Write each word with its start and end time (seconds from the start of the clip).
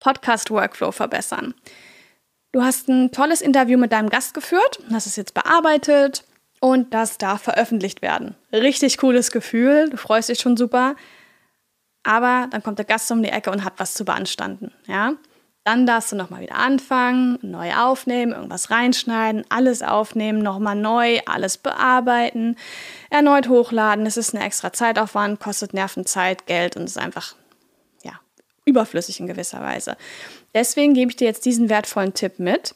Podcast-Workflow 0.00 0.92
verbessern. 0.92 1.54
Du 2.52 2.62
hast 2.62 2.88
ein 2.88 3.12
tolles 3.12 3.40
Interview 3.40 3.78
mit 3.78 3.92
deinem 3.92 4.08
Gast 4.08 4.34
geführt, 4.34 4.80
hast 4.90 5.06
es 5.06 5.16
jetzt 5.16 5.34
bearbeitet 5.34 6.24
und 6.60 6.94
das 6.94 7.18
darf 7.18 7.42
veröffentlicht 7.42 8.02
werden. 8.02 8.34
Richtig 8.52 8.98
cooles 8.98 9.30
Gefühl, 9.30 9.90
du 9.90 9.96
freust 9.96 10.28
dich 10.28 10.40
schon 10.40 10.56
super. 10.56 10.96
Aber 12.04 12.48
dann 12.50 12.62
kommt 12.62 12.78
der 12.78 12.86
Gast 12.86 13.10
um 13.10 13.22
die 13.22 13.28
Ecke 13.28 13.50
und 13.50 13.64
hat 13.64 13.74
was 13.76 13.94
zu 13.94 14.04
beanstanden. 14.04 14.72
Ja? 14.86 15.12
Dann 15.64 15.84
darfst 15.84 16.12
du 16.12 16.16
nochmal 16.16 16.40
wieder 16.40 16.54
anfangen, 16.54 17.38
neu 17.42 17.74
aufnehmen, 17.74 18.32
irgendwas 18.32 18.70
reinschneiden, 18.70 19.44
alles 19.50 19.82
aufnehmen, 19.82 20.38
nochmal 20.38 20.76
neu, 20.76 21.20
alles 21.26 21.58
bearbeiten, 21.58 22.56
erneut 23.10 23.50
hochladen. 23.50 24.06
Es 24.06 24.16
ist 24.16 24.32
ein 24.32 24.40
extra 24.40 24.72
Zeitaufwand, 24.72 25.40
kostet 25.40 25.74
Nervenzeit, 25.74 26.46
Geld 26.46 26.76
und 26.76 26.84
ist 26.84 26.96
einfach 26.96 27.34
überflüssig 28.68 29.20
in 29.20 29.26
gewisser 29.26 29.60
Weise. 29.60 29.96
Deswegen 30.54 30.94
gebe 30.94 31.10
ich 31.10 31.16
dir 31.16 31.26
jetzt 31.26 31.44
diesen 31.44 31.68
wertvollen 31.68 32.14
Tipp 32.14 32.38
mit. 32.38 32.74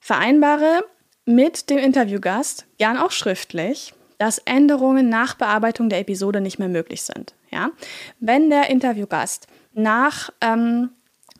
Vereinbare 0.00 0.84
mit 1.26 1.68
dem 1.68 1.78
Interviewgast, 1.78 2.66
gern 2.78 2.96
auch 2.96 3.10
schriftlich, 3.10 3.92
dass 4.16 4.38
Änderungen 4.38 5.08
nach 5.08 5.34
Bearbeitung 5.34 5.88
der 5.88 6.00
Episode 6.00 6.40
nicht 6.40 6.58
mehr 6.58 6.68
möglich 6.68 7.02
sind. 7.02 7.34
Ja? 7.50 7.70
Wenn 8.18 8.50
der 8.50 8.70
Interviewgast 8.70 9.46
nach 9.74 10.30
ähm, 10.40 10.90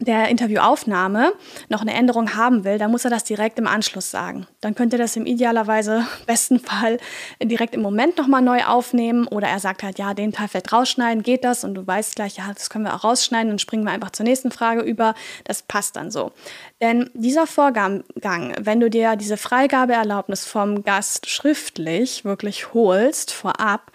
der 0.01 0.29
Interviewaufnahme 0.29 1.33
noch 1.69 1.81
eine 1.81 1.93
Änderung 1.93 2.37
haben 2.37 2.65
will, 2.65 2.79
dann 2.79 2.91
muss 2.91 3.05
er 3.05 3.11
das 3.11 3.25
direkt 3.25 3.59
im 3.59 3.67
Anschluss 3.67 4.11
sagen. 4.11 4.47
Dann 4.61 4.75
könnte 4.75 4.97
er 4.97 5.03
das 5.03 5.17
im 5.17 5.27
idealerweise 5.27 6.07
besten 6.27 6.61
Fall 6.61 6.99
direkt 7.43 7.75
im 7.75 7.83
Moment 7.83 8.17
nochmal 8.17 8.43
neu 8.43 8.65
aufnehmen 8.65 9.27
oder 9.27 9.49
er 9.49 9.59
sagt 9.59 9.83
halt, 9.83 9.99
ja, 9.99 10.15
den 10.15 10.33
Teil 10.33 10.49
vielleicht 10.49 10.73
rausschneiden, 10.73 11.23
geht 11.23 11.45
das? 11.45 11.65
Und 11.65 11.75
du 11.75 11.87
weißt 11.87 12.15
gleich, 12.15 12.37
ja, 12.37 12.53
das 12.53 12.71
können 12.71 12.85
wir 12.85 12.95
auch 12.95 13.05
rausschneiden, 13.05 13.49
dann 13.49 13.59
springen 13.59 13.85
wir 13.85 13.93
einfach 13.93 14.11
zur 14.11 14.25
nächsten 14.25 14.51
Frage 14.51 14.83
über. 14.83 15.15
Das 15.45 15.63
passt 15.63 15.97
dann 15.97 16.11
so. 16.11 16.33
Denn 16.81 17.11
dieser 17.15 17.47
Vorgang, 17.47 18.05
wenn 18.15 18.81
du 18.81 18.91
dir 18.91 19.17
diese 19.17 19.37
Freigabeerlaubnis 19.37 20.45
vom 20.45 20.85
Gast 20.85 21.29
schriftlich 21.29 22.25
wirklich 22.25 22.73
holst, 22.73 23.33
vorab, 23.33 23.91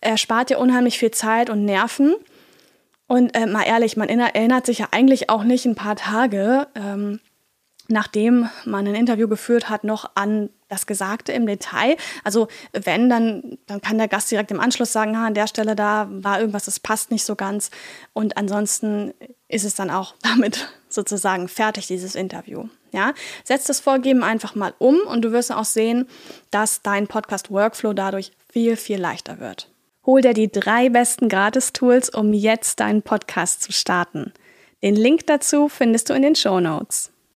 erspart 0.00 0.50
dir 0.50 0.58
unheimlich 0.58 0.98
viel 0.98 1.10
Zeit 1.10 1.50
und 1.50 1.64
Nerven 1.64 2.14
und 3.10 3.34
äh, 3.34 3.44
mal 3.46 3.64
ehrlich, 3.64 3.96
man 3.96 4.08
erinnert 4.08 4.66
sich 4.66 4.78
ja 4.78 4.88
eigentlich 4.92 5.30
auch 5.30 5.42
nicht 5.42 5.66
ein 5.66 5.74
paar 5.74 5.96
Tage, 5.96 6.68
ähm, 6.76 7.18
nachdem 7.88 8.48
man 8.64 8.86
ein 8.86 8.94
Interview 8.94 9.26
geführt 9.26 9.68
hat, 9.68 9.82
noch 9.82 10.12
an 10.14 10.48
das 10.68 10.86
Gesagte 10.86 11.32
im 11.32 11.44
Detail. 11.44 11.96
Also 12.22 12.46
wenn, 12.72 13.10
dann, 13.10 13.58
dann 13.66 13.80
kann 13.80 13.98
der 13.98 14.06
Gast 14.06 14.30
direkt 14.30 14.52
im 14.52 14.60
Anschluss 14.60 14.92
sagen, 14.92 15.18
ha, 15.18 15.26
an 15.26 15.34
der 15.34 15.48
Stelle 15.48 15.74
da 15.74 16.06
war 16.08 16.38
irgendwas, 16.38 16.66
das 16.66 16.78
passt 16.78 17.10
nicht 17.10 17.24
so 17.24 17.34
ganz. 17.34 17.72
Und 18.12 18.36
ansonsten 18.36 19.12
ist 19.48 19.64
es 19.64 19.74
dann 19.74 19.90
auch 19.90 20.14
damit 20.22 20.68
sozusagen 20.88 21.48
fertig, 21.48 21.88
dieses 21.88 22.14
Interview. 22.14 22.68
Ja, 22.92 23.14
setz 23.42 23.64
das 23.64 23.80
Vorgeben 23.80 24.22
einfach 24.22 24.54
mal 24.54 24.72
um 24.78 25.00
und 25.00 25.22
du 25.22 25.32
wirst 25.32 25.52
auch 25.52 25.64
sehen, 25.64 26.06
dass 26.52 26.82
dein 26.82 27.08
Podcast-Workflow 27.08 27.92
dadurch 27.92 28.30
viel, 28.52 28.76
viel 28.76 29.00
leichter 29.00 29.40
wird. 29.40 29.68
Hol 30.10 30.22
dir 30.22 30.34
die 30.34 30.50
drei 30.50 30.88
besten 30.88 31.28
Gratis-Tools, 31.28 32.10
um 32.10 32.32
jetzt 32.32 32.80
deinen 32.80 33.00
Podcast 33.00 33.62
zu 33.62 33.70
starten. 33.70 34.32
Den 34.82 34.96
Link 34.96 35.28
dazu 35.28 35.68
findest 35.68 36.10
du 36.10 36.14
in 36.14 36.22
den 36.22 36.34
Show 36.34 36.58
Notes. 36.58 37.12